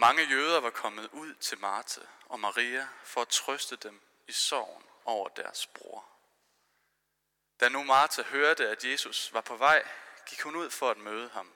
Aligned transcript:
Mange 0.00 0.22
jøder 0.22 0.60
var 0.60 0.70
kommet 0.70 1.08
ud 1.12 1.34
til 1.34 1.58
Martha 1.58 2.00
og 2.24 2.40
Maria 2.40 2.88
for 3.04 3.22
at 3.22 3.28
trøste 3.28 3.76
dem 3.76 4.00
i 4.28 4.32
sorgen 4.32 4.84
over 5.04 5.28
deres 5.28 5.66
bror. 5.66 6.08
Da 7.60 7.68
nu 7.68 7.82
Martha 7.82 8.22
hørte, 8.22 8.68
at 8.68 8.84
Jesus 8.84 9.32
var 9.32 9.40
på 9.40 9.56
vej, 9.56 9.88
gik 10.26 10.42
hun 10.42 10.56
ud 10.56 10.70
for 10.70 10.90
at 10.90 10.96
møde 10.96 11.28
ham. 11.28 11.54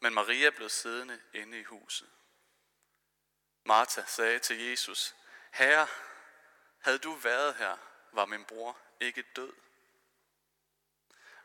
Men 0.00 0.14
Maria 0.14 0.50
blev 0.50 0.68
siddende 0.68 1.20
inde 1.32 1.60
i 1.60 1.64
huset. 1.64 2.10
Martha 3.64 4.02
sagde 4.06 4.38
til 4.38 4.60
Jesus, 4.62 5.14
Herre, 5.50 5.86
havde 6.80 6.98
du 6.98 7.12
været 7.12 7.54
her, 7.54 7.76
var 8.12 8.24
min 8.24 8.44
bror 8.44 8.78
ikke 9.00 9.24
død. 9.36 9.52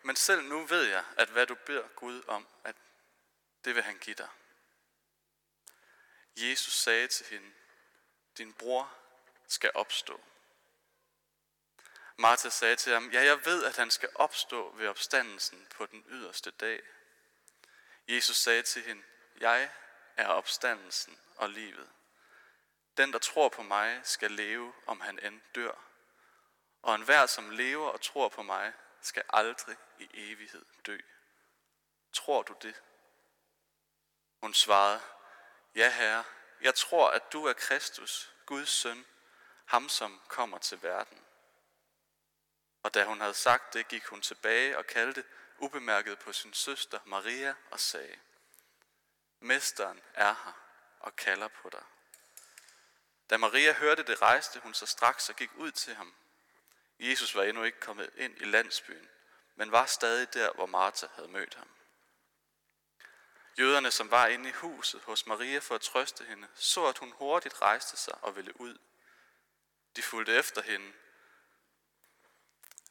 Men 0.02 0.16
selv 0.16 0.44
nu 0.44 0.66
ved 0.66 0.84
jeg, 0.84 1.05
at 1.18 1.30
hvad 1.30 1.48
du 1.48 1.55
beder 1.55 1.88
Gud 1.88 2.23
om, 2.28 2.48
at 2.64 2.76
det 3.66 3.76
vil 3.76 3.84
han 3.84 3.98
give 3.98 4.16
dig. 4.16 4.30
Jesus 6.41 6.73
sagde 6.73 7.07
til 7.07 7.25
hende, 7.25 7.52
din 8.38 8.53
bror 8.53 8.93
skal 9.47 9.71
opstå. 9.73 10.21
Martha 12.17 12.49
sagde 12.49 12.75
til 12.75 12.93
ham, 12.93 13.09
ja, 13.09 13.23
jeg 13.23 13.45
ved, 13.45 13.66
at 13.66 13.77
han 13.77 13.91
skal 13.91 14.09
opstå 14.16 14.71
ved 14.75 14.88
opstandelsen 14.88 15.67
på 15.75 15.85
den 15.85 16.05
yderste 16.07 16.52
dag. 16.52 16.81
Jesus 18.07 18.38
sagde 18.38 18.61
til 18.61 18.83
hende, 18.83 19.03
jeg 19.39 19.71
er 20.17 20.27
opstandelsen 20.27 21.20
og 21.35 21.49
livet. 21.49 21.89
Den, 22.97 23.13
der 23.13 23.19
tror 23.19 23.49
på 23.49 23.63
mig, 23.63 24.02
skal 24.03 24.31
leve, 24.31 24.73
om 24.85 25.02
han 25.02 25.19
end 25.19 25.41
dør. 25.55 25.71
Og 26.81 26.95
enhver, 26.95 27.25
som 27.25 27.49
lever 27.49 27.89
og 27.89 28.02
tror 28.02 28.30
på 28.30 28.44
mig, 28.44 28.73
skal 29.02 29.23
aldrig 29.30 29.77
i 29.99 30.09
evighed 30.13 30.66
dø. 30.85 30.97
Tror 32.13 32.44
du 32.44 32.55
det? 32.61 32.81
Hun 34.41 34.53
svarede, 34.53 35.02
ja 35.76 35.90
herre, 35.90 36.23
jeg 36.62 36.76
tror, 36.76 37.09
at 37.09 37.34
du 37.34 37.46
er 37.46 37.54
Kristus, 37.54 38.34
Guds 38.45 38.70
søn, 38.70 39.06
ham 39.66 39.89
som 39.89 40.22
kommer 40.28 40.58
til 40.58 40.84
verden. 40.84 41.26
Og 42.84 42.94
da 42.94 43.03
hun 43.03 43.22
havde 43.22 43.34
sagt 43.34 43.73
det, 43.73 43.88
gik 43.88 44.06
hun 44.06 44.22
tilbage 44.22 44.78
og 44.78 44.88
kaldte 44.88 45.23
ubemærket 45.58 46.20
på 46.20 46.34
sin 46.34 46.53
søster 46.53 47.00
Maria 47.06 47.56
og 47.72 47.80
sagde, 47.80 48.20
Mesteren 49.39 50.02
er 50.14 50.34
her 50.44 50.53
og 51.00 51.16
kalder 51.16 51.48
på 51.48 51.70
dig. 51.70 51.83
Da 53.30 53.38
Maria 53.38 53.73
hørte 53.73 54.04
det, 54.04 54.22
rejste 54.22 54.59
hun 54.59 54.73
sig 54.73 54.88
straks 54.88 55.30
og 55.30 55.36
gik 55.36 55.50
ud 55.56 55.72
til 55.72 55.95
ham. 55.95 56.16
Jesus 57.00 57.36
var 57.36 57.44
endnu 57.44 57.64
ikke 57.64 57.80
kommet 57.80 58.09
ind 58.16 58.42
i 58.42 58.44
landsbyen, 58.44 59.09
men 59.56 59.72
var 59.72 59.86
stadig 59.86 60.33
der, 60.33 60.54
hvor 60.54 60.66
Martha 60.66 61.08
havde 61.16 61.28
mødt 61.28 61.56
ham. 61.56 61.70
Jøderne, 63.58 63.92
som 63.92 64.11
var 64.11 64.28
inde 64.28 64.50
i 64.50 64.52
huset 64.52 65.02
hos 65.02 65.25
Maria 65.25 65.59
for 65.59 65.75
at 65.75 65.81
trøste 65.81 66.23
hende, 66.23 66.47
så, 66.55 66.86
at 66.86 66.97
hun 66.97 67.11
hurtigt 67.11 67.61
rejste 67.61 67.97
sig 67.97 68.17
og 68.22 68.36
ville 68.36 68.61
ud. 68.61 68.78
De 69.95 70.02
fulgte 70.02 70.36
efter 70.36 70.61
hende, 70.61 70.94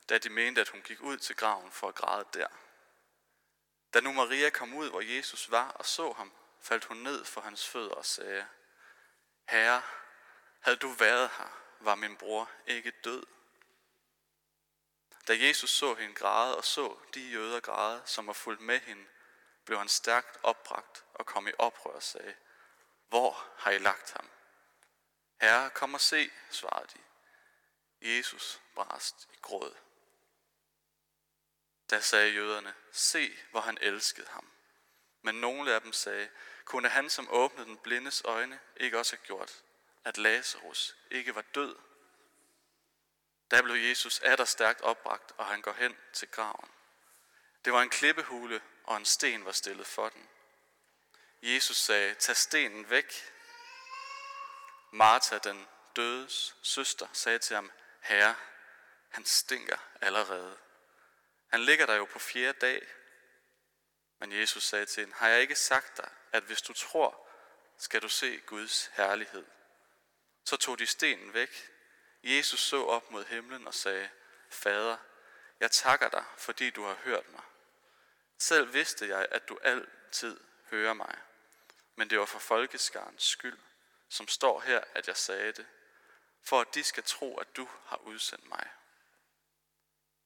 da 0.08 0.18
de 0.18 0.30
mente, 0.30 0.60
at 0.60 0.68
hun 0.68 0.82
gik 0.82 1.00
ud 1.00 1.18
til 1.18 1.36
graven 1.36 1.72
for 1.72 1.88
at 1.88 1.94
græde 1.94 2.24
der. 2.34 2.48
Da 3.94 4.00
nu 4.00 4.12
Maria 4.12 4.50
kom 4.50 4.74
ud, 4.74 4.90
hvor 4.90 5.00
Jesus 5.00 5.50
var 5.50 5.68
og 5.68 5.86
så 5.86 6.12
ham, 6.12 6.32
faldt 6.60 6.84
hun 6.84 6.96
ned 6.96 7.24
for 7.24 7.40
hans 7.40 7.68
fødder 7.68 7.94
og 7.94 8.04
sagde, 8.04 8.46
Herre, 9.48 9.82
havde 10.60 10.76
du 10.76 10.88
været 10.88 11.30
her, 11.38 11.60
var 11.80 11.94
min 11.94 12.16
bror 12.16 12.50
ikke 12.66 12.90
død. 12.90 13.26
Da 15.28 15.36
Jesus 15.38 15.70
så 15.70 15.94
hende 15.94 16.14
græde 16.14 16.56
og 16.56 16.64
så 16.64 16.96
de 17.14 17.30
jøder 17.30 17.60
græde, 17.60 18.02
som 18.04 18.26
var 18.26 18.32
fulgt 18.32 18.60
med 18.60 18.80
hende, 18.80 19.06
blev 19.68 19.78
han 19.78 19.88
stærkt 19.88 20.38
opbragt 20.42 21.04
og 21.14 21.26
kom 21.26 21.48
i 21.48 21.52
oprør 21.58 21.90
og 21.90 22.02
sagde, 22.02 22.34
Hvor 23.08 23.46
har 23.56 23.70
I 23.70 23.78
lagt 23.78 24.12
ham? 24.12 24.30
Herre, 25.40 25.70
kom 25.70 25.94
og 25.94 26.00
se, 26.00 26.30
svarede 26.50 26.88
de. 26.94 27.00
Jesus 28.16 28.60
brast 28.74 29.28
i 29.32 29.36
gråd. 29.42 29.74
Da 31.90 32.00
sagde 32.00 32.32
jøderne, 32.32 32.74
se, 32.92 33.38
hvor 33.50 33.60
han 33.60 33.78
elskede 33.80 34.26
ham. 34.28 34.50
Men 35.22 35.34
nogle 35.34 35.74
af 35.74 35.80
dem 35.80 35.92
sagde, 35.92 36.28
kunne 36.64 36.88
han, 36.88 37.10
som 37.10 37.28
åbnede 37.30 37.66
den 37.66 37.78
blindes 37.78 38.22
øjne, 38.24 38.60
ikke 38.76 38.98
også 38.98 39.16
have 39.16 39.26
gjort, 39.26 39.62
at 40.04 40.18
Lazarus 40.18 40.96
ikke 41.10 41.34
var 41.34 41.44
død? 41.54 41.76
Da 43.50 43.62
blev 43.62 43.76
Jesus 43.76 44.20
atter 44.20 44.44
stærkt 44.44 44.80
opbragt, 44.80 45.32
og 45.36 45.46
han 45.46 45.62
går 45.62 45.72
hen 45.72 45.96
til 46.12 46.28
graven. 46.28 46.70
Det 47.64 47.72
var 47.72 47.82
en 47.82 47.90
klippehule, 47.90 48.62
og 48.88 48.96
en 48.96 49.04
sten 49.04 49.44
var 49.44 49.52
stillet 49.52 49.86
for 49.86 50.08
den. 50.08 50.28
Jesus 51.42 51.76
sagde, 51.76 52.14
tag 52.14 52.36
stenen 52.36 52.90
væk. 52.90 53.32
Martha, 54.90 55.38
den 55.38 55.68
dødes 55.96 56.56
søster, 56.62 57.08
sagde 57.12 57.38
til 57.38 57.54
ham, 57.56 57.72
Herre, 58.00 58.34
han 59.08 59.24
stinker 59.24 59.78
allerede. 60.00 60.58
Han 61.48 61.60
ligger 61.64 61.86
der 61.86 61.94
jo 61.94 62.04
på 62.04 62.18
fjerde 62.18 62.58
dag. 62.58 62.86
Men 64.18 64.32
Jesus 64.32 64.64
sagde 64.64 64.86
til 64.86 65.00
hende, 65.00 65.14
har 65.14 65.28
jeg 65.28 65.40
ikke 65.40 65.56
sagt 65.56 65.96
dig, 65.96 66.10
at 66.32 66.42
hvis 66.42 66.62
du 66.62 66.72
tror, 66.72 67.28
skal 67.78 68.02
du 68.02 68.08
se 68.08 68.40
Guds 68.40 68.90
herlighed. 68.94 69.46
Så 70.44 70.56
tog 70.56 70.78
de 70.78 70.86
stenen 70.86 71.34
væk. 71.34 71.70
Jesus 72.22 72.60
så 72.60 72.84
op 72.84 73.10
mod 73.10 73.24
himlen 73.24 73.66
og 73.66 73.74
sagde, 73.74 74.10
Fader, 74.50 74.96
jeg 75.60 75.70
takker 75.70 76.08
dig, 76.08 76.24
fordi 76.36 76.70
du 76.70 76.84
har 76.84 76.94
hørt 76.94 77.30
mig. 77.32 77.42
Selv 78.38 78.72
vidste 78.72 79.08
jeg, 79.08 79.26
at 79.30 79.48
du 79.48 79.58
altid 79.62 80.40
hører 80.70 80.92
mig. 80.92 81.18
Men 81.96 82.10
det 82.10 82.18
var 82.18 82.26
for 82.26 82.38
folkeskarens 82.38 83.22
skyld, 83.22 83.58
som 84.08 84.28
står 84.28 84.60
her, 84.60 84.84
at 84.94 85.08
jeg 85.08 85.16
sagde 85.16 85.52
det, 85.52 85.66
for 86.42 86.60
at 86.60 86.74
de 86.74 86.84
skal 86.84 87.02
tro, 87.02 87.36
at 87.36 87.56
du 87.56 87.68
har 87.86 87.96
udsendt 87.96 88.48
mig. 88.48 88.70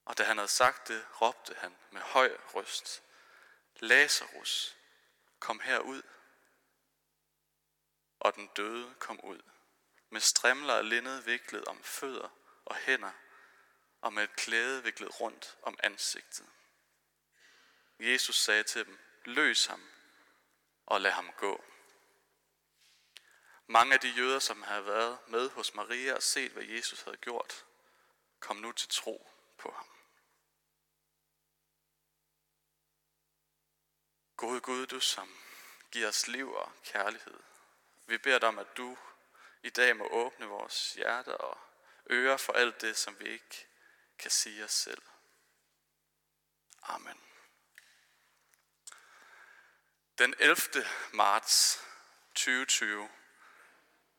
Og 0.05 0.17
da 0.17 0.23
han 0.23 0.37
havde 0.37 0.51
sagt 0.51 0.87
det, 0.87 1.05
råbte 1.21 1.53
han 1.53 1.75
med 1.91 2.01
høj 2.01 2.37
røst, 2.53 3.03
Lazarus, 3.79 4.75
kom 5.39 5.59
herud. 5.59 6.01
Og 8.19 8.35
den 8.35 8.47
døde 8.47 8.93
kom 8.99 9.19
ud, 9.23 9.41
med 10.09 10.21
strimler 10.21 10.73
af 10.73 10.89
linned 10.89 11.21
viklet 11.21 11.65
om 11.65 11.83
fødder 11.83 12.29
og 12.65 12.75
hænder, 12.75 13.11
og 14.01 14.13
med 14.13 14.23
et 14.23 14.35
klæde 14.35 14.83
viklet 14.83 15.19
rundt 15.19 15.57
om 15.61 15.79
ansigtet. 15.83 16.45
Jesus 17.99 18.35
sagde 18.35 18.63
til 18.63 18.85
dem, 18.85 18.99
løs 19.25 19.65
ham 19.65 19.89
og 20.85 21.01
lad 21.01 21.11
ham 21.11 21.31
gå. 21.37 21.63
Mange 23.67 23.93
af 23.93 23.99
de 23.99 24.09
jøder, 24.09 24.39
som 24.39 24.61
havde 24.61 24.85
været 24.85 25.17
med 25.27 25.49
hos 25.49 25.73
Maria 25.73 26.13
og 26.13 26.23
set, 26.23 26.51
hvad 26.51 26.63
Jesus 26.63 27.01
havde 27.01 27.17
gjort, 27.17 27.65
kom 28.39 28.55
nu 28.55 28.71
til 28.71 28.89
tro 28.89 29.27
på 29.57 29.71
ham. 29.71 29.87
Gode 34.37 34.61
Gud, 34.61 34.87
du 34.87 34.99
som 34.99 35.37
giver 35.91 36.07
os 36.07 36.27
liv 36.27 36.53
og 36.53 36.71
kærlighed. 36.83 37.39
Vi 38.05 38.17
beder 38.17 38.39
dig 38.39 38.47
om, 38.47 38.59
at 38.59 38.77
du 38.77 38.97
i 39.63 39.69
dag 39.69 39.97
må 39.97 40.07
åbne 40.11 40.45
vores 40.45 40.93
hjerter 40.93 41.33
og 41.33 41.57
ører 42.09 42.37
for 42.37 42.53
alt 42.53 42.81
det, 42.81 42.97
som 42.97 43.19
vi 43.19 43.29
ikke 43.29 43.67
kan 44.17 44.31
sige 44.31 44.63
os 44.63 44.71
selv. 44.71 45.01
Amen. 46.81 47.32
Den 50.17 50.35
11. 50.39 50.57
marts 51.13 51.83
2020 52.35 53.09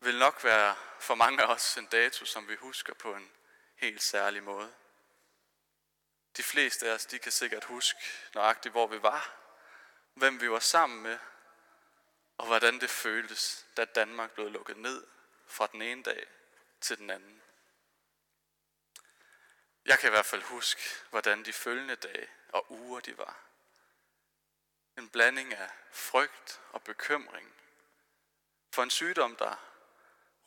vil 0.01 0.19
nok 0.19 0.45
være 0.45 0.77
for 1.01 1.15
mange 1.15 1.43
af 1.43 1.47
os 1.47 1.77
en 1.77 1.87
dato, 1.87 2.25
som 2.25 2.49
vi 2.49 2.55
husker 2.55 2.95
på 2.95 3.15
en 3.15 3.33
helt 3.77 4.03
særlig 4.03 4.43
måde. 4.43 4.75
De 6.37 6.43
fleste 6.43 6.89
af 6.89 6.95
os, 6.95 7.07
de 7.07 7.19
kan 7.19 7.33
sikkert 7.33 7.65
huske 7.65 7.99
nøjagtigt, 8.35 8.73
hvor 8.73 8.87
vi 8.87 9.03
var, 9.03 9.37
hvem 10.15 10.41
vi 10.41 10.51
var 10.51 10.59
sammen 10.59 11.03
med, 11.03 11.19
og 12.39 12.47
hvordan 12.47 12.81
det 12.81 12.91
føltes, 12.91 13.67
da 13.77 13.85
Danmark 13.85 14.31
blev 14.31 14.51
lukket 14.51 14.77
ned 14.77 15.07
fra 15.47 15.67
den 15.73 15.83
ene 15.83 16.03
dag 16.03 16.27
til 16.81 16.99
den 16.99 17.11
anden. 17.11 17.43
Jeg 19.85 19.99
kan 19.99 20.09
i 20.09 20.11
hvert 20.11 20.27
fald 20.27 20.43
huske, 20.43 20.83
hvordan 21.11 21.45
de 21.45 21.53
følgende 21.53 21.97
dage 21.97 22.29
og 22.49 22.73
uger 22.73 23.01
de 23.01 23.19
var. 23.19 23.44
En 24.99 25.09
blanding 25.09 25.55
af 25.55 25.71
frygt 25.91 26.61
og 26.73 26.83
bekymring 26.83 27.55
for 28.73 28.83
en 28.83 28.91
sygdom, 28.91 29.37
der 29.37 29.57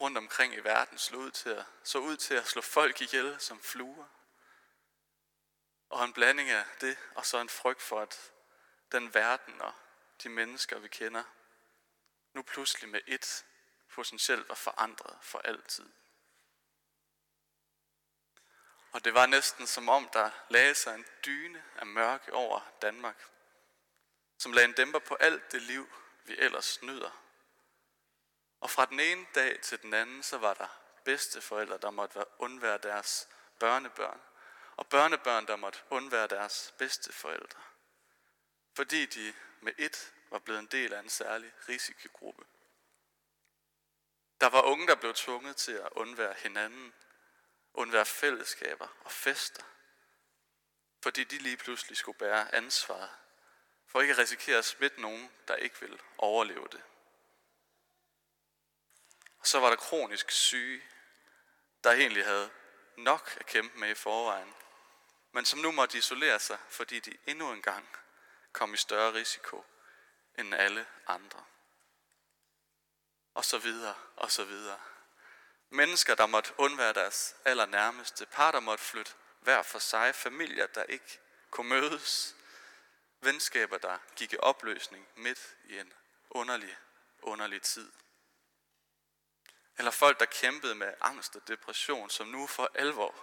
rundt 0.02 0.18
omkring 0.18 0.54
i 0.54 0.60
verden 0.60 0.98
slog 0.98 1.22
ud 1.22 1.32
til 1.32 1.50
at, 1.50 1.66
så 1.84 2.00
ud 2.00 2.18
til 2.18 2.34
at 2.34 2.48
slå 2.48 2.62
folk 2.62 3.02
ihjel 3.02 3.40
som 3.40 3.62
fluer. 3.62 4.06
Og 5.90 6.06
en 6.06 6.14
blanding 6.14 6.50
af 6.50 6.66
det, 6.82 6.98
og 7.16 7.26
så 7.26 7.38
en 7.38 7.50
frygt 7.50 7.82
for, 7.82 8.02
at 8.02 8.32
den 8.92 9.14
verden 9.14 9.62
og 9.62 9.74
de 10.24 10.30
mennesker, 10.30 10.80
vi 10.80 10.88
kender, 10.88 11.24
nu 12.34 12.42
pludselig 12.42 12.90
med 12.90 13.02
et 13.08 13.46
potentielt 13.90 14.50
var 14.50 14.56
forandret 14.56 15.18
for 15.22 15.40
altid. 15.40 15.90
Og 18.92 19.06
det 19.06 19.14
var 19.14 19.26
næsten 19.26 19.68
som 19.68 19.90
om, 19.90 20.10
der 20.14 20.30
lagde 20.50 20.76
sig 20.76 20.96
en 20.96 21.06
dyne 21.26 21.64
af 21.76 21.86
mørke 21.86 22.34
over 22.34 22.62
Danmark, 22.82 23.30
som 24.38 24.54
lagde 24.54 24.68
en 24.68 24.74
dæmper 24.74 25.00
på 25.00 25.16
alt 25.16 25.51
det 25.51 25.62
liv, 25.62 25.89
vi 26.24 26.36
ellers 26.38 26.81
nyder. 26.81 27.24
Og 28.60 28.69
fra 28.69 28.86
den 28.86 29.00
ene 29.00 29.25
dag 29.36 29.62
til 29.62 29.81
den 29.81 29.94
anden, 29.94 30.24
så 30.24 30.38
var 30.38 30.54
der 30.54 30.68
bedsteforældre, 31.04 31.78
der 31.78 31.89
måtte 31.89 32.25
undvære 32.39 32.78
deres 32.78 33.28
børnebørn, 33.60 34.22
og 34.75 34.88
børnebørn, 34.88 35.48
der 35.48 35.56
måtte 35.56 35.80
undvære 35.89 36.28
deres 36.28 36.74
bedsteforældre, 36.78 37.62
fordi 38.75 39.06
de 39.06 39.34
med 39.62 39.74
et 39.78 40.13
var 40.30 40.40
blevet 40.40 40.60
en 40.60 40.66
del 40.66 40.94
af 40.94 41.00
en 41.00 41.10
særlig 41.10 41.54
risikogruppe. 41.69 42.45
Der 44.42 44.50
var 44.50 44.62
unge, 44.62 44.88
der 44.88 44.95
blev 44.95 45.13
tvunget 45.13 45.56
til 45.56 45.72
at 45.72 45.90
undvære 45.92 46.33
hinanden, 46.33 46.94
undvære 47.74 48.06
fællesskaber 48.06 48.88
og 49.04 49.12
fester, 49.12 49.63
fordi 51.04 51.24
de 51.24 51.38
lige 51.38 51.57
pludselig 51.57 51.98
skulle 51.98 52.18
bære 52.18 52.56
ansvaret, 52.56 53.10
for 53.88 54.01
ikke 54.01 54.12
at 54.12 54.18
risikere 54.18 54.57
at 54.57 54.66
smitte 54.66 55.01
nogen, 55.01 55.31
der 55.48 55.56
ikke 55.56 55.80
vil 55.80 56.01
overleve 56.18 56.68
det. 56.72 56.81
Og 59.39 59.48
så 59.48 59.60
var 59.60 59.69
der 59.69 59.75
kronisk 59.75 60.31
syge, 60.31 60.84
der 61.84 61.92
egentlig 61.92 62.25
havde 62.25 62.50
nok 62.98 63.38
at 63.39 63.45
kæmpe 63.45 63.80
med 63.80 63.89
i 63.89 63.95
forvejen, 63.95 64.54
men 65.31 65.45
som 65.45 65.60
nu 65.60 65.72
måtte 65.72 65.98
isolere 65.98 66.39
sig, 66.39 66.57
fordi 66.69 67.00
de 67.00 67.18
endnu 67.25 67.51
en 67.51 67.62
gang 67.62 67.89
kom 68.51 68.74
i 68.74 68.78
større 68.78 69.13
risiko 69.13 69.66
end 70.36 70.56
alle 70.56 70.86
andre. 71.07 71.45
Og 73.33 73.45
så 73.45 73.57
videre, 73.57 73.95
og 74.16 74.31
så 74.31 74.44
videre. 74.44 74.80
Mennesker, 75.69 76.16
der 76.16 76.25
måtte 76.25 76.54
undvære 76.57 76.94
deres 76.94 77.36
allernærmeste, 77.45 78.25
par, 78.25 78.51
der 78.51 78.60
måtte 78.60 78.83
flytte 78.83 79.12
hver 79.40 79.62
for 79.62 79.80
sig, 79.80 80.16
familier, 80.16 80.68
der 80.68 80.83
ikke 80.83 81.19
kunne 81.50 81.69
mødes, 81.69 82.37
venskaber, 83.22 83.78
der 83.78 83.98
gik 84.16 84.34
i 84.34 84.38
opløsning 84.38 85.08
midt 85.16 85.56
i 85.64 85.80
en 85.80 85.94
underlig, 86.30 86.78
underlig 87.22 87.62
tid. 87.62 87.92
Eller 89.78 89.92
folk, 89.92 90.19
der 90.19 90.25
kæmpede 90.25 90.75
med 90.75 90.94
angst 91.02 91.36
og 91.36 91.48
depression, 91.48 92.10
som 92.10 92.28
nu 92.28 92.48
for 92.48 92.72
alvor 92.75 93.16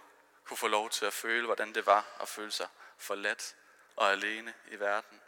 kunne 0.44 0.56
få 0.56 0.68
lov 0.68 0.90
til 0.90 1.06
at 1.06 1.12
føle, 1.12 1.46
hvordan 1.46 1.74
det 1.74 1.86
var 1.86 2.16
at 2.20 2.28
føle 2.28 2.50
sig 2.50 2.68
forladt 2.98 3.56
og 3.96 4.12
alene 4.12 4.54
i 4.66 4.80
verden. 4.80 5.20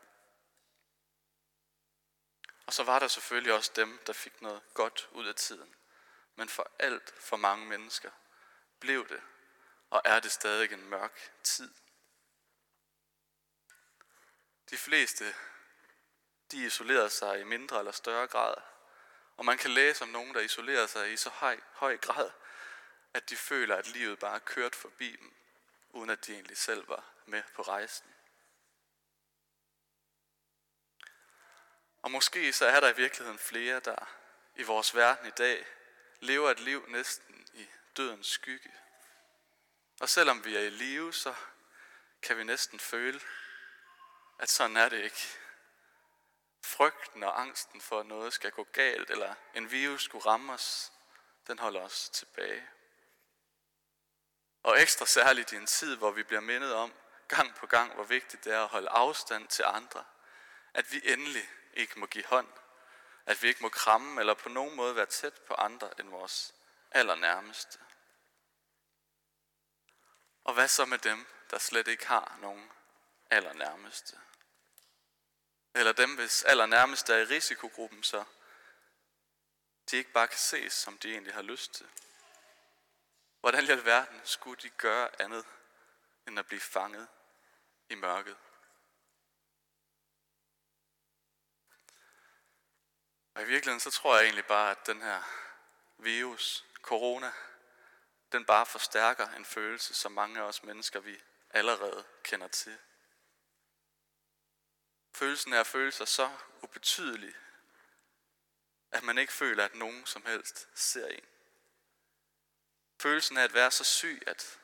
Og 2.67 2.73
så 2.73 2.83
var 2.83 2.99
der 2.99 3.09
selvfølgelig 3.09 3.53
også 3.53 3.73
dem, 3.77 4.01
der 4.07 4.13
fik 4.13 4.43
noget 4.43 4.63
godt 4.75 5.09
ud 5.13 5.27
af 5.27 5.35
tiden. 5.35 5.75
Men 6.37 6.49
for 6.49 6.71
alt 6.79 7.15
for 7.21 7.37
mange 7.37 7.67
mennesker 7.67 8.11
blev 8.81 9.09
det, 9.09 9.23
og 9.91 10.03
er 10.05 10.21
det 10.21 10.33
stadig 10.33 10.73
en 10.73 10.89
mørk 10.89 11.33
tid. 11.43 11.75
De 14.71 14.77
fleste, 14.77 15.35
de 16.53 16.67
isolerede 16.67 17.11
sig 17.11 17.41
i 17.41 17.45
mindre 17.45 17.79
eller 17.79 17.93
større 17.93 18.27
grad. 18.27 18.55
Og 19.37 19.45
man 19.45 19.59
kan 19.59 19.71
læse 19.71 20.03
om 20.03 20.09
nogen, 20.09 20.35
der 20.35 20.41
isolerer 20.41 20.87
sig 20.87 21.13
i 21.13 21.17
så 21.17 21.31
høj, 21.31 21.61
høj 21.73 21.97
grad, 21.97 22.31
at 23.15 23.31
de 23.31 23.37
føler, 23.37 23.77
at 23.77 23.87
livet 23.87 24.19
bare 24.19 24.35
er 24.35 24.39
kørt 24.39 24.75
forbi 24.75 25.17
dem, 25.17 25.35
uden 25.91 26.11
at 26.11 26.27
de 26.27 26.33
egentlig 26.33 26.57
selv 26.57 26.89
var 26.89 27.05
med 27.27 27.43
på 27.55 27.63
rejsen. 27.63 28.15
Og 32.03 32.11
måske 32.11 32.53
så 32.53 32.67
er 32.67 32.81
der 32.81 32.89
i 32.89 32.97
virkeligheden 32.97 33.39
flere, 33.39 33.81
der 33.81 34.09
i 34.57 34.63
vores 34.63 34.95
verden 34.95 35.27
i 35.27 35.31
dag 35.31 35.67
lever 36.21 36.51
et 36.51 36.61
liv 36.61 36.85
næsten 36.89 37.47
i 37.55 37.67
dødens 37.97 38.27
skygge. 38.27 38.73
Og 40.01 40.09
selvom 40.09 40.45
vi 40.45 40.57
er 40.57 40.61
i 40.61 40.71
live, 40.71 41.13
så 41.13 41.35
kan 42.23 42.39
vi 42.39 42.45
næsten 42.45 42.81
føle, 42.81 43.21
at 44.39 44.51
sådan 44.51 44.77
er 44.77 44.89
det 44.89 45.05
ikke. 45.05 45.39
Frygten 46.65 47.23
og 47.23 47.41
angsten 47.41 47.81
for, 47.81 48.01
at 48.01 48.07
noget 48.07 48.33
skal 48.33 48.51
gå 48.51 48.65
galt, 48.73 49.11
eller 49.11 49.35
en 49.55 49.71
virus 49.71 50.05
skulle 50.05 50.27
ramme 50.27 50.53
os, 50.53 50.93
den 51.47 51.59
holder 51.59 51.81
os 51.81 52.09
tilbage. 52.09 52.69
Og 54.63 54.83
ekstra 54.83 55.07
særligt 55.07 55.53
i 55.53 55.57
en 55.57 55.67
tid, 55.67 55.97
hvor 55.97 56.11
vi 56.11 56.23
bliver 56.23 56.41
mindet 56.41 56.75
om 56.75 56.93
gang 57.29 57.55
på 57.55 57.67
gang, 57.67 57.95
hvor 57.95 58.05
vigtigt 58.05 58.45
det 58.45 58.53
er 58.53 58.63
at 58.63 58.69
holde 58.69 58.89
afstand 58.89 59.49
til 59.49 59.65
andre. 59.67 60.05
At 60.75 60.93
vi 60.93 61.01
endelig 61.05 61.51
ikke 61.73 61.99
må 61.99 62.07
give 62.07 62.25
hånd. 62.25 62.49
At 63.27 63.43
vi 63.43 63.49
ikke 63.49 63.63
må 63.63 63.69
kramme 63.69 64.21
eller 64.21 64.35
på 64.35 64.49
nogen 64.49 64.77
måde 64.77 64.97
være 64.97 65.07
tæt 65.07 65.35
på 65.47 65.55
andre 65.55 66.01
end 66.01 66.09
vores 66.09 66.55
allernærmeste. 66.91 67.79
Og 70.45 70.55
hvad 70.55 70.69
så 70.69 70.85
med 70.85 70.99
dem, 70.99 71.27
der 71.51 71.59
slet 71.59 71.89
ikke 71.89 72.07
har 72.07 72.39
nogen 72.41 72.73
allernærmeste? 73.31 74.19
Eller 75.75 75.93
dem, 75.93 76.15
hvis 76.15 76.45
allernærmeste 76.45 77.15
er 77.15 77.19
i 77.19 77.25
risikogruppen, 77.25 78.03
så 78.03 78.25
de 79.91 79.97
ikke 79.97 80.13
bare 80.13 80.29
kan 80.29 80.39
ses, 80.39 80.73
som 80.73 80.99
de 80.99 81.11
egentlig 81.11 81.35
har 81.35 81.43
lyst 81.43 81.75
til. 81.75 81.89
Hvordan 83.41 83.65
i 83.65 83.71
alverden 83.71 84.21
skulle 84.25 84.63
de 84.63 84.71
gøre 84.71 85.21
andet, 85.21 85.45
end 86.27 86.39
at 86.39 86.47
blive 86.47 86.61
fanget 86.61 87.09
i 87.89 87.95
mørket? 87.95 88.37
Og 93.35 93.43
i 93.43 93.45
virkeligheden 93.45 93.81
så 93.81 93.91
tror 93.91 94.17
jeg 94.17 94.25
egentlig 94.25 94.47
bare, 94.47 94.71
at 94.71 94.87
den 94.87 95.03
her 95.03 95.23
virus, 95.99 96.65
corona, 96.83 97.33
den 98.33 98.45
bare 98.45 98.67
forstærker 98.67 99.29
en 99.29 99.45
følelse, 99.45 99.95
som 99.95 100.13
mange 100.13 100.41
af 100.41 100.43
os 100.43 100.63
mennesker, 100.63 101.01
vi 101.01 101.23
allerede 101.51 102.05
kender 102.23 102.49
til. 102.49 102.79
Følelsen 105.17 105.53
er 105.53 105.61
at 105.61 105.67
føle 105.67 105.93
sig 105.93 106.09
så 106.09 106.31
ubetydelig, 106.63 107.35
at 108.91 109.03
man 109.03 109.19
ikke 109.19 109.33
føler, 109.33 109.65
at 109.65 109.75
nogen 109.75 110.07
som 110.07 110.27
helst 110.27 110.69
ser 110.75 111.07
en. 111.07 111.25
Følelsen 113.01 113.37
af 113.37 113.43
at 113.43 113.55
være 113.55 113.71
så 113.71 113.85
syg, 113.85 114.23
at 114.27 114.59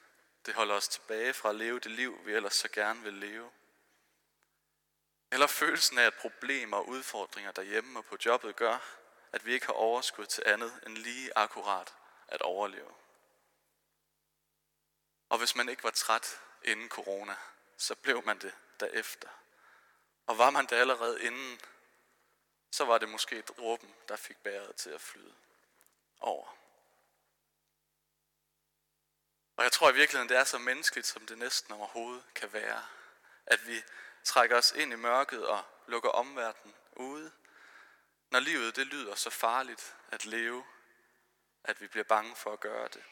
det 0.47 0.55
holder 0.55 0.75
os 0.75 0.89
tilbage 0.89 1.35
fra 1.35 1.49
at 1.49 1.55
leve 1.55 1.81
det 1.81 1.91
liv, 1.91 2.27
vi 2.27 2.33
ellers 2.33 2.55
så 2.55 2.69
gerne 2.69 3.03
vil 3.03 3.15
leve. 3.15 3.51
Eller 5.31 5.47
følelsen 5.47 5.99
af, 5.99 6.05
at 6.07 6.15
problemer 6.15 6.77
og 6.77 6.89
udfordringer 6.89 7.53
derhjemme 7.53 7.99
og 7.99 8.05
på 8.05 8.17
jobbet 8.25 8.57
gør, 8.57 8.79
at 9.33 9.47
vi 9.47 9.53
ikke 9.53 9.67
har 9.67 9.73
overskud 9.73 10.27
til 10.27 10.43
andet 10.47 10.81
end 10.87 10.97
lige 10.97 11.39
akkurat 11.39 11.95
at 12.29 12.43
overleve. 12.43 12.95
Og 15.29 15.39
hvis 15.39 15.57
man 15.57 15.69
ikke 15.69 15.85
var 15.85 15.91
træt 15.91 16.41
inden 16.63 16.89
corona, 16.89 17.37
så 17.77 17.95
blev 17.95 18.25
man 18.25 18.39
det 18.39 18.55
derefter. 18.81 19.29
Og 20.27 20.39
var 20.39 20.51
man 20.51 20.67
det 20.67 20.77
allerede 20.77 21.23
inden, 21.23 21.61
så 22.71 22.85
var 22.85 22.99
det 22.99 23.09
måske 23.09 23.43
dråben, 23.43 23.95
der 24.09 24.17
fik 24.17 24.37
bæret 24.37 24.77
til 24.77 24.91
at 24.91 25.01
flyde 25.01 25.35
over. 26.21 26.57
Og 29.57 29.65
jeg 29.65 29.73
tror 29.73 29.91
i 29.91 29.95
virkeligheden, 29.95 30.29
det 30.29 30.37
er 30.37 30.45
så 30.45 30.59
menneskeligt, 30.59 31.07
som 31.07 31.27
det 31.27 31.39
næsten 31.39 31.73
overhovedet 31.73 32.25
kan 32.35 32.53
være. 32.53 32.87
At 33.47 33.67
vi 33.67 33.83
trækker 34.25 34.57
os 34.57 34.73
ind 34.77 34.93
i 34.93 34.97
mørket 34.97 35.47
og 35.47 35.65
lukker 35.87 36.11
omverdenen 36.11 36.75
ude, 36.93 37.33
når 38.31 38.41
livet 38.41 38.77
det 38.77 38.87
lyder 38.87 39.15
så 39.15 39.31
farligt 39.31 39.97
at 40.09 40.27
leve, 40.27 40.65
at 41.65 41.81
vi 41.81 41.87
bliver 41.87 42.05
bange 42.05 42.37
for 42.37 42.53
at 42.53 42.61
gøre 42.61 42.89
det. 42.89 43.05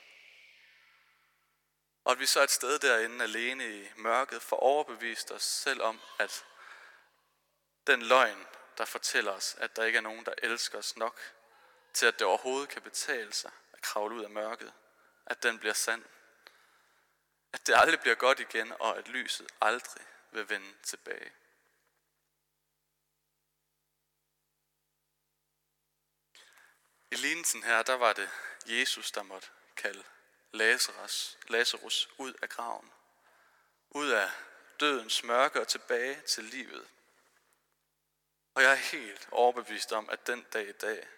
Og 2.04 2.12
at 2.12 2.18
vi 2.18 2.26
så 2.26 2.42
et 2.42 2.50
sted 2.50 2.78
derinde 2.78 3.24
alene 3.24 3.80
i 3.80 3.88
mørket 3.96 4.42
får 4.42 4.56
overbevist 4.56 5.30
os 5.30 5.42
selv 5.42 5.82
om, 5.82 6.00
at 6.18 6.46
den 7.90 8.02
løgn, 8.02 8.46
der 8.78 8.84
fortæller 8.84 9.32
os, 9.32 9.54
at 9.58 9.76
der 9.76 9.84
ikke 9.84 9.96
er 9.96 10.02
nogen, 10.02 10.26
der 10.26 10.34
elsker 10.42 10.78
os 10.78 10.96
nok, 10.96 11.20
til 11.92 12.06
at 12.06 12.18
det 12.18 12.26
overhovedet 12.26 12.68
kan 12.68 12.82
betale 12.82 13.32
sig 13.32 13.50
at 13.72 13.82
kravle 13.82 14.14
ud 14.14 14.24
af 14.24 14.30
mørket, 14.30 14.72
at 15.26 15.42
den 15.42 15.58
bliver 15.58 15.74
sand. 15.74 16.04
At 17.52 17.66
det 17.66 17.74
aldrig 17.76 18.00
bliver 18.00 18.14
godt 18.14 18.40
igen, 18.40 18.72
og 18.80 18.98
at 18.98 19.08
lyset 19.08 19.46
aldrig 19.60 20.06
vil 20.30 20.48
vende 20.48 20.74
tilbage. 20.82 21.32
I 27.10 27.14
lignelsen 27.14 27.62
her, 27.62 27.82
der 27.82 27.94
var 27.94 28.12
det 28.12 28.30
Jesus, 28.66 29.10
der 29.10 29.22
måtte 29.22 29.48
kalde 29.76 30.04
Lazarus, 30.52 31.38
Lazarus 31.48 32.08
ud 32.18 32.34
af 32.42 32.48
graven. 32.48 32.92
Ud 33.90 34.10
af 34.10 34.30
dødens 34.80 35.24
mørke 35.24 35.60
og 35.60 35.68
tilbage 35.68 36.20
til 36.20 36.44
livet. 36.44 36.88
Og 38.54 38.62
jeg 38.62 38.70
er 38.70 38.74
helt 38.74 39.28
overbevist 39.32 39.92
om, 39.92 40.10
at 40.10 40.26
den 40.26 40.42
dag 40.42 40.68
i 40.68 40.72
dag, 40.72 41.08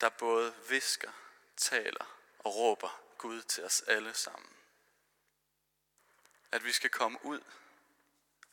der 0.00 0.08
både 0.08 0.54
visker, 0.68 1.12
taler 1.56 2.18
og 2.38 2.54
råber 2.54 3.02
Gud 3.18 3.42
til 3.42 3.64
os 3.64 3.82
alle 3.82 4.14
sammen. 4.14 4.56
At 6.52 6.64
vi 6.64 6.72
skal 6.72 6.90
komme 6.90 7.24
ud, 7.24 7.40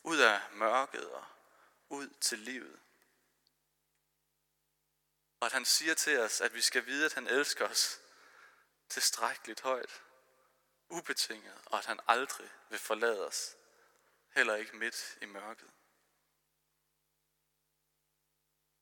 ud 0.02 0.18
af 0.18 0.40
mørket 0.52 1.10
og 1.10 1.24
ud 1.88 2.08
til 2.20 2.38
livet. 2.38 2.80
Og 5.40 5.46
at 5.46 5.52
han 5.52 5.64
siger 5.64 5.94
til 5.94 6.20
os, 6.20 6.40
at 6.40 6.54
vi 6.54 6.60
skal 6.60 6.86
vide, 6.86 7.06
at 7.06 7.14
han 7.14 7.26
elsker 7.26 7.68
os 7.68 8.00
tilstrækkeligt 8.88 9.60
højt, 9.60 10.02
ubetinget, 10.88 11.54
og 11.66 11.78
at 11.78 11.86
han 11.86 12.00
aldrig 12.06 12.50
vil 12.68 12.78
forlade 12.78 13.26
os, 13.26 13.56
heller 14.34 14.56
ikke 14.56 14.76
midt 14.76 15.18
i 15.22 15.26
mørket. 15.26 15.70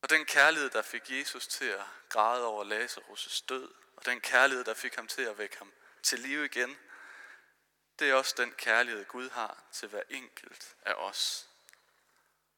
Og 0.09 0.17
den 0.17 0.27
kærlighed, 0.27 0.71
der 0.71 0.83
fik 0.83 1.11
Jesus 1.11 1.47
til 1.47 1.65
at 1.65 1.85
græde 2.09 2.47
over 2.47 2.65
Lazarus' 2.65 3.45
død, 3.49 3.75
og 3.97 4.07
den 4.07 4.21
kærlighed, 4.21 4.65
der 4.65 4.75
fik 4.75 4.95
ham 4.95 5.07
til 5.07 5.23
at 5.23 5.39
vække 5.39 5.59
ham 5.59 5.73
til 6.03 6.19
live 6.19 6.45
igen, 6.45 6.79
det 7.99 8.11
er 8.11 8.15
også 8.15 8.35
den 8.37 8.53
kærlighed, 8.53 9.05
Gud 9.05 9.31
har 9.31 9.63
til 9.73 9.89
hver 9.89 10.03
enkelt 10.11 10.77
af 10.83 10.93
os. 10.93 11.49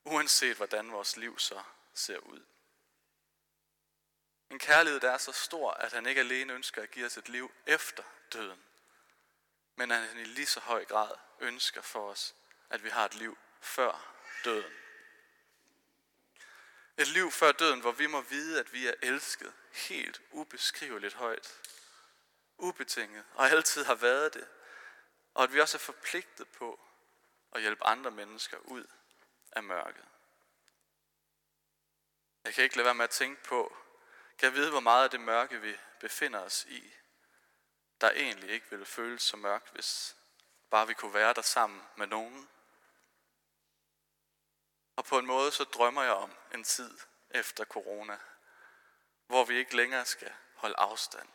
Uanset 0.05 0.57
hvordan 0.57 0.93
vores 0.93 1.17
liv 1.17 1.39
så 1.39 1.63
ser 1.95 2.19
ud. 2.19 2.43
En 4.51 4.59
kærlighed, 4.59 5.01
der 5.01 5.11
er 5.11 5.19
så 5.19 5.33
stor, 5.33 5.71
at 5.71 5.93
han 5.93 6.07
ikke 6.07 6.21
alene 6.21 6.53
ønsker 6.53 6.83
at 6.83 6.91
give 6.91 7.07
os 7.07 7.17
et 7.17 7.29
liv 7.29 7.53
efter 7.67 8.03
døden, 8.33 8.65
men 9.77 9.91
at 9.91 10.09
han 10.09 10.19
i 10.19 10.25
lige 10.25 10.47
så 10.47 10.61
høj 10.61 10.85
grad 10.85 11.11
ønsker 11.41 11.83
for 11.83 12.11
os, 12.11 12.35
at 12.71 12.85
vi 12.85 12.89
har 12.89 13.05
et 13.05 13.15
liv 13.15 13.39
før 13.61 14.15
døden. 14.45 14.73
Et 17.01 17.09
liv 17.09 17.31
før 17.31 17.53
døden, 17.53 17.81
hvor 17.81 17.93
vi 17.93 18.07
må 18.07 18.21
vide, 18.21 18.61
at 18.61 18.73
vi 18.73 18.87
er 18.87 18.95
elsket 19.03 19.53
helt 19.73 20.23
ubeskriveligt 20.31 21.15
højt, 21.15 21.61
ubetinget, 22.59 23.25
og 23.35 23.51
altid 23.51 23.85
har 23.85 23.95
været 23.95 24.35
det, 24.35 24.49
og 25.35 25.43
at 25.43 25.53
vi 25.53 25.61
også 25.61 25.77
er 25.77 25.81
forpligtet 25.81 26.49
på 26.49 26.81
at 27.53 27.61
hjælpe 27.61 27.87
andre 27.87 28.11
mennesker 28.11 28.57
ud 28.57 28.85
af 29.53 29.63
mørket. 29.63 30.05
Jeg 32.45 32.55
kan 32.55 32.65
ikke 32.65 32.77
lade 32.77 32.85
være 32.85 32.95
med 32.95 33.05
at 33.05 33.11
tænke 33.11 33.43
på, 33.43 33.77
kan 34.39 34.47
jeg 34.47 34.55
vide, 34.55 34.71
hvor 34.71 34.81
meget 34.81 35.05
af 35.05 35.11
det 35.11 35.21
mørke, 35.21 35.61
vi 35.61 35.77
befinder 36.01 36.41
os 36.41 36.65
i, 36.69 36.93
der 38.01 38.11
egentlig 38.11 38.51
ikke 38.51 38.71
ville 38.71 38.87
føles 38.87 39.23
så 39.23 39.37
mørkt, 39.37 39.71
hvis 39.73 40.17
bare 40.71 40.87
vi 40.87 40.95
kunne 40.95 41.15
være 41.15 41.35
der 41.35 41.43
sammen 41.43 41.83
med 41.97 42.07
nogen. 42.07 42.49
Og 45.01 45.07
på 45.07 45.19
en 45.19 45.27
måde 45.27 45.53
så 45.53 45.65
drømmer 45.65 46.03
jeg 46.03 46.13
om 46.13 46.33
en 46.55 46.65
tid 46.65 46.99
efter 47.31 47.65
corona, 47.65 48.19
hvor 49.27 49.45
vi 49.45 49.59
ikke 49.59 49.77
længere 49.77 50.05
skal 50.05 50.33
holde 50.55 50.77
afstand, 50.79 51.29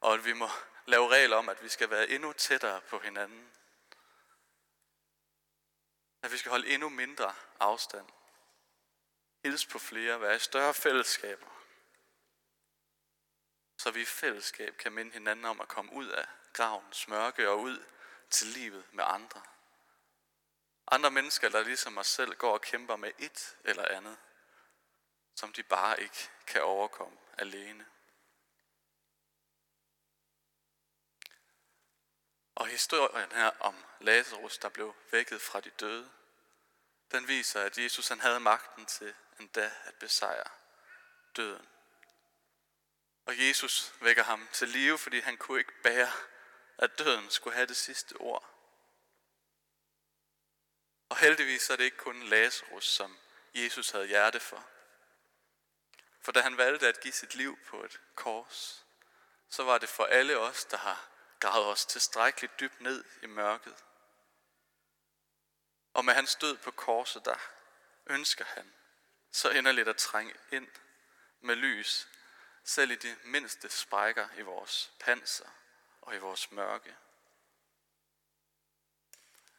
og 0.00 0.14
at 0.14 0.24
vi 0.24 0.32
må 0.32 0.48
lave 0.86 1.08
regler 1.08 1.36
om, 1.36 1.48
at 1.48 1.62
vi 1.62 1.68
skal 1.68 1.90
være 1.90 2.08
endnu 2.08 2.32
tættere 2.32 2.80
på 2.80 2.98
hinanden. 2.98 3.52
At 6.22 6.32
vi 6.32 6.36
skal 6.36 6.50
holde 6.50 6.68
endnu 6.68 6.88
mindre 6.88 7.34
afstand. 7.60 8.08
Hils 9.42 9.66
på 9.66 9.78
flere, 9.78 10.20
være 10.20 10.36
i 10.36 10.38
større 10.38 10.74
fællesskaber. 10.74 11.66
Så 13.78 13.90
vi 13.90 14.00
i 14.00 14.04
fællesskab 14.04 14.76
kan 14.76 14.92
minde 14.92 15.12
hinanden 15.12 15.44
om 15.44 15.60
at 15.60 15.68
komme 15.68 15.92
ud 15.92 16.08
af 16.08 16.26
gravens 16.52 17.08
mørke 17.08 17.50
og 17.50 17.60
ud 17.60 17.84
til 18.30 18.46
livet 18.46 18.84
med 18.92 19.04
andre. 19.06 19.42
Andre 20.86 21.10
mennesker, 21.10 21.48
der 21.48 21.64
ligesom 21.64 21.98
os 21.98 22.06
selv 22.06 22.34
går 22.34 22.52
og 22.52 22.60
kæmper 22.60 22.96
med 22.96 23.12
et 23.18 23.56
eller 23.64 23.88
andet, 23.88 24.16
som 25.34 25.52
de 25.52 25.62
bare 25.62 26.00
ikke 26.00 26.30
kan 26.46 26.62
overkomme 26.62 27.18
alene. 27.38 27.86
Og 32.54 32.66
historien 32.66 33.32
her 33.32 33.50
om 33.60 33.84
Lazarus, 34.00 34.58
der 34.58 34.68
blev 34.68 34.94
vækket 35.10 35.40
fra 35.40 35.60
de 35.60 35.70
døde, 35.70 36.10
den 37.12 37.28
viser, 37.28 37.62
at 37.62 37.78
Jesus 37.78 38.08
han 38.08 38.20
havde 38.20 38.40
magten 38.40 38.86
til 38.86 39.14
endda 39.40 39.72
at 39.84 39.94
besejre 39.94 40.50
døden. 41.36 41.68
Og 43.26 43.46
Jesus 43.48 43.94
vækker 44.00 44.22
ham 44.22 44.48
til 44.52 44.68
live, 44.68 44.98
fordi 44.98 45.20
han 45.20 45.36
kunne 45.36 45.58
ikke 45.58 45.82
bære, 45.82 46.12
at 46.78 46.98
døden 46.98 47.30
skulle 47.30 47.54
have 47.54 47.66
det 47.66 47.76
sidste 47.76 48.16
ord. 48.16 48.53
Og 51.14 51.20
heldigvis 51.20 51.70
er 51.70 51.76
det 51.76 51.84
ikke 51.84 51.96
kun 51.96 52.22
Lazarus, 52.22 52.84
som 52.88 53.18
Jesus 53.54 53.90
havde 53.90 54.06
hjerte 54.06 54.40
for. 54.40 54.66
For 56.20 56.32
da 56.32 56.40
han 56.40 56.56
valgte 56.56 56.88
at 56.88 57.00
give 57.00 57.12
sit 57.12 57.34
liv 57.34 57.58
på 57.66 57.84
et 57.84 58.00
kors, 58.14 58.84
så 59.48 59.64
var 59.64 59.78
det 59.78 59.88
for 59.88 60.04
alle 60.04 60.38
os, 60.38 60.64
der 60.64 60.76
har 60.76 61.08
gravet 61.40 61.66
os 61.66 61.86
tilstrækkeligt 61.86 62.60
dybt 62.60 62.80
ned 62.80 63.04
i 63.22 63.26
mørket. 63.26 63.84
Og 65.92 66.04
med 66.04 66.14
hans 66.14 66.34
død 66.34 66.56
på 66.56 66.70
korset, 66.70 67.24
der 67.24 67.36
ønsker 68.06 68.44
han 68.44 68.72
så 69.32 69.50
inderligt 69.50 69.88
at 69.88 69.96
trænge 69.96 70.34
ind 70.52 70.68
med 71.40 71.56
lys, 71.56 72.08
selv 72.64 72.90
i 72.90 72.96
de 72.96 73.16
mindste 73.24 73.68
sprækker 73.68 74.28
i 74.36 74.42
vores 74.42 74.92
panser 75.00 75.48
og 76.00 76.14
i 76.14 76.18
vores 76.18 76.50
mørke. 76.50 76.96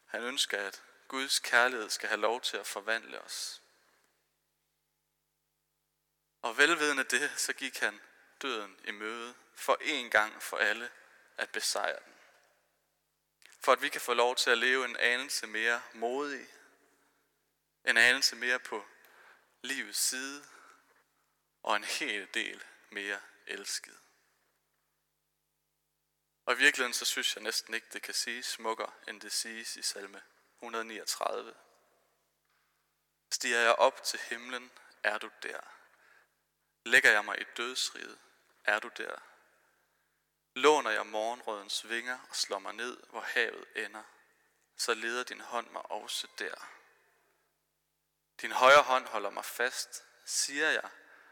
Han 0.05 0.23
ønsker, 0.23 0.67
at 0.67 0.81
Guds 1.07 1.39
kærlighed 1.39 1.89
skal 1.89 2.09
have 2.09 2.21
lov 2.21 2.41
til 2.41 2.57
at 2.57 2.67
forvandle 2.67 3.21
os. 3.21 3.61
Og 6.41 6.57
velvidende 6.57 7.03
det, 7.03 7.31
så 7.37 7.53
gik 7.53 7.79
han 7.79 8.01
døden 8.41 8.79
i 8.83 8.91
møde 8.91 9.35
for 9.55 9.77
en 9.81 10.09
gang 10.09 10.43
for 10.43 10.57
alle 10.57 10.91
at 11.37 11.49
besejre 11.49 11.99
den. 12.05 12.13
For 13.59 13.71
at 13.71 13.81
vi 13.81 13.89
kan 13.89 14.01
få 14.01 14.13
lov 14.13 14.35
til 14.35 14.49
at 14.49 14.57
leve 14.57 14.85
en 14.85 14.97
anelse 14.97 15.47
mere 15.47 15.81
modig, 15.93 16.47
en 17.85 17.97
anelse 17.97 18.35
mere 18.35 18.59
på 18.59 18.85
livets 19.61 19.99
side, 19.99 20.45
og 21.63 21.75
en 21.75 21.83
hel 21.83 22.27
del 22.33 22.63
mere 22.89 23.21
elsket. 23.47 23.97
Og 26.45 26.53
i 26.53 26.57
virkeligheden 26.57 26.93
så 26.93 27.05
synes 27.05 27.35
jeg 27.35 27.43
næsten 27.43 27.73
ikke, 27.73 27.87
det 27.93 28.01
kan 28.01 28.13
siges 28.13 28.45
smukkere, 28.45 28.91
end 29.07 29.21
det 29.21 29.31
siges 29.31 29.75
i 29.75 29.81
salme 29.81 30.21
139. 30.65 31.53
Stiger 33.31 33.59
jeg 33.59 33.75
op 33.75 34.03
til 34.03 34.19
himlen, 34.19 34.71
er 35.03 35.17
du 35.17 35.29
der. 35.43 35.59
Lægger 36.85 37.11
jeg 37.11 37.25
mig 37.25 37.41
i 37.41 37.43
dødsriget, 37.57 38.19
er 38.63 38.79
du 38.79 38.89
der. 38.97 39.15
Låner 40.55 40.91
jeg 40.91 41.05
morgenrødens 41.05 41.89
vinger 41.89 42.19
og 42.29 42.35
slår 42.35 42.59
mig 42.59 42.73
ned, 42.73 42.97
hvor 43.09 43.21
havet 43.21 43.65
ender, 43.75 44.03
så 44.77 44.93
leder 44.93 45.23
din 45.23 45.41
hånd 45.41 45.69
mig 45.69 45.91
også 45.91 46.27
der. 46.39 46.69
Din 48.41 48.51
højre 48.51 48.83
hånd 48.83 49.07
holder 49.07 49.29
mig 49.29 49.45
fast, 49.45 50.03
siger 50.25 50.69
jeg, 50.69 50.89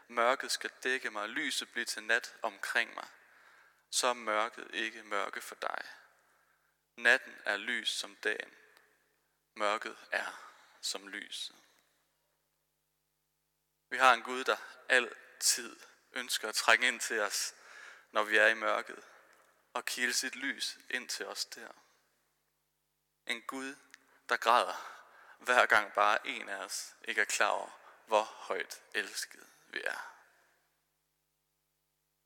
mørket 0.08 0.52
skal 0.52 0.70
dække 0.82 1.10
mig, 1.10 1.28
lyset 1.28 1.72
bliver 1.72 1.86
til 1.86 2.02
nat 2.02 2.34
omkring 2.42 2.94
mig, 2.94 3.08
så 3.90 4.06
er 4.06 4.12
mørket 4.12 4.70
ikke 4.72 5.02
mørke 5.02 5.40
for 5.40 5.54
dig. 5.54 5.84
Natten 6.96 7.38
er 7.44 7.56
lys 7.56 7.88
som 7.88 8.16
dagen, 8.16 8.54
mørket 9.54 9.96
er 10.10 10.40
som 10.80 11.08
lys. 11.08 11.52
Vi 13.88 13.98
har 13.98 14.14
en 14.14 14.22
Gud, 14.22 14.44
der 14.44 14.56
altid 14.88 15.76
ønsker 16.12 16.48
at 16.48 16.54
trænge 16.54 16.88
ind 16.88 17.00
til 17.00 17.20
os, 17.20 17.54
når 18.12 18.22
vi 18.22 18.36
er 18.36 18.46
i 18.46 18.54
mørket, 18.54 19.04
og 19.72 19.84
kilde 19.84 20.12
sit 20.12 20.36
lys 20.36 20.78
ind 20.90 21.08
til 21.08 21.26
os 21.26 21.44
der. 21.44 21.68
En 23.26 23.42
Gud, 23.42 23.76
der 24.28 24.36
græder, 24.36 25.00
hver 25.38 25.66
gang 25.66 25.92
bare 25.92 26.26
en 26.26 26.48
af 26.48 26.56
os 26.56 26.94
ikke 27.04 27.20
er 27.20 27.24
klar 27.24 27.48
over, 27.48 27.70
hvor 28.06 28.22
højt 28.22 28.82
elsket 28.94 29.46
vi 29.66 29.80
er. 29.84 30.13